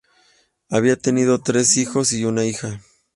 [0.71, 2.81] Había tenido tres hijos y una hija.